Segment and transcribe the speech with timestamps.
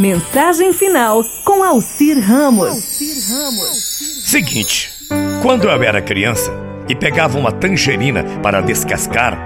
[0.00, 2.74] Mensagem final com Alcir Ramos.
[4.24, 4.90] Seguinte,
[5.42, 6.50] quando eu era criança
[6.88, 9.38] e pegava uma tangerina para descascar,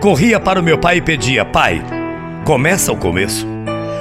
[0.00, 1.82] corria para o meu pai e pedia: Pai,
[2.44, 3.44] começa o começo.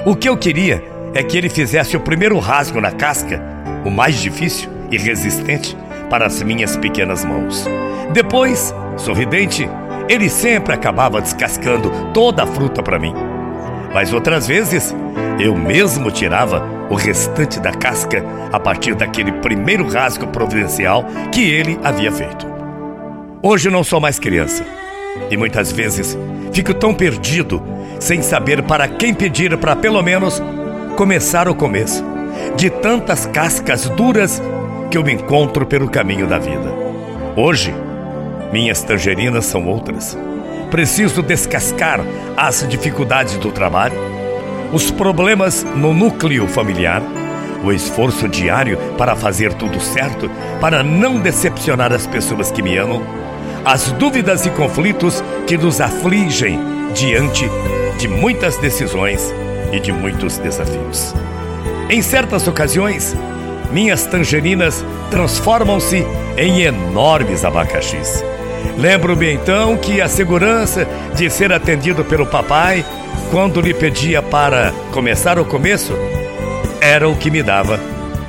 [0.06, 0.84] O que eu queria
[1.16, 3.42] é que ele fizesse o primeiro rasgo na casca,
[3.84, 5.76] o mais difícil e resistente,
[6.08, 7.66] para as minhas pequenas mãos.
[8.14, 9.68] Depois, sorridente,
[10.08, 13.35] ele sempre acabava descascando toda a fruta para mim.
[13.96, 14.94] Mas outras vezes,
[15.40, 21.80] eu mesmo tirava o restante da casca a partir daquele primeiro rasgo providencial que ele
[21.82, 22.46] havia feito.
[23.42, 24.66] Hoje não sou mais criança
[25.32, 26.18] e muitas vezes
[26.52, 27.64] fico tão perdido
[27.98, 30.44] sem saber para quem pedir para pelo menos
[30.98, 32.04] começar o começo
[32.58, 34.42] de tantas cascas duras
[34.92, 36.70] que eu me encontro pelo caminho da vida.
[37.38, 37.74] Hoje,
[38.52, 40.18] minhas tangerinas são outras
[40.76, 42.02] preciso descascar
[42.36, 43.96] as dificuldades do trabalho,
[44.74, 47.02] os problemas no núcleo familiar,
[47.64, 53.02] o esforço diário para fazer tudo certo, para não decepcionar as pessoas que me amam,
[53.64, 56.60] as dúvidas e conflitos que nos afligem
[56.94, 57.50] diante
[57.98, 59.34] de muitas decisões
[59.72, 61.14] e de muitos desafios.
[61.90, 63.16] Em certas ocasiões,
[63.72, 68.35] minhas tangerinas transformam-se em enormes abacaxis.
[68.78, 72.86] Lembro-me então que a segurança de ser atendido pelo papai,
[73.32, 75.94] quando lhe pedia para começar o começo,
[76.82, 77.80] era o que me dava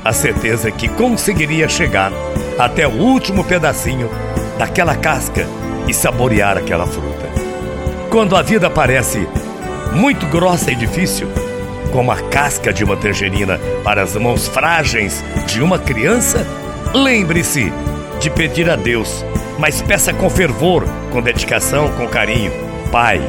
[0.03, 2.11] a certeza que conseguiria chegar
[2.57, 4.09] até o último pedacinho
[4.57, 5.45] daquela casca
[5.87, 7.27] e saborear aquela fruta.
[8.09, 9.27] Quando a vida parece
[9.91, 11.27] muito grossa e difícil,
[11.91, 16.45] como a casca de uma tangerina para as mãos frágeis de uma criança,
[16.93, 17.71] lembre-se
[18.19, 19.25] de pedir a Deus
[19.57, 22.51] mas peça com fervor, com dedicação, com carinho.
[22.91, 23.21] Pai,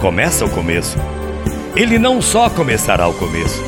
[0.00, 0.98] começa o começo.
[1.76, 3.62] Ele não só começará o começo,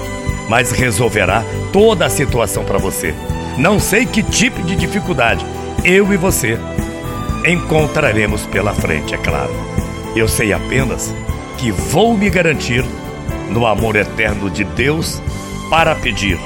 [0.48, 3.14] mas resolverá toda a situação para você.
[3.58, 5.44] Não sei que tipo de dificuldade
[5.84, 6.58] eu e você
[7.46, 9.50] encontraremos pela frente, é claro.
[10.14, 11.14] Eu sei apenas
[11.56, 12.84] que vou me garantir
[13.50, 15.22] no amor eterno de Deus
[15.68, 16.38] para pedir,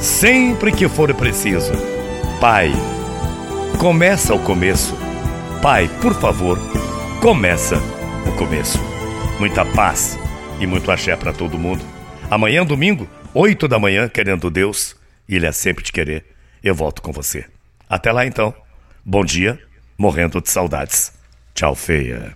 [0.00, 1.72] sempre que for preciso.
[2.40, 2.72] Pai,
[3.78, 4.96] Começa o começo.
[5.60, 6.58] Pai, por favor,
[7.20, 7.76] começa
[8.26, 8.78] o começo.
[9.38, 10.18] Muita paz
[10.58, 11.84] e muito axé para todo mundo.
[12.30, 14.96] Amanhã, domingo, 8 da manhã, querendo Deus,
[15.28, 16.24] Ele é sempre te querer,
[16.64, 17.44] eu volto com você.
[17.88, 18.54] Até lá então.
[19.04, 19.60] Bom dia,
[19.98, 21.12] morrendo de saudades.
[21.54, 22.34] Tchau, feia.